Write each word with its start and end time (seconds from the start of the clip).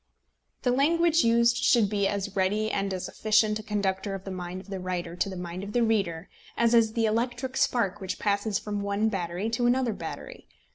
The 0.63 0.71
language 0.71 1.23
used 1.23 1.57
should 1.57 1.87
be 1.87 2.07
as 2.07 2.35
ready 2.35 2.71
and 2.71 2.91
as 2.91 3.07
efficient 3.07 3.59
a 3.59 3.61
conductor 3.61 4.15
of 4.15 4.23
the 4.23 4.31
mind 4.31 4.59
of 4.61 4.71
the 4.71 4.79
writer 4.79 5.15
to 5.17 5.29
the 5.29 5.35
mind 5.37 5.63
of 5.63 5.73
the 5.73 5.83
reader 5.83 6.27
as 6.57 6.73
is 6.73 6.93
the 6.93 7.05
electric 7.05 7.55
spark 7.55 8.01
which 8.01 8.17
passes 8.17 8.57
from 8.57 8.81
one 8.81 9.09
battery 9.09 9.47
to 9.51 9.67
another 9.67 9.93
battery. 9.93 10.47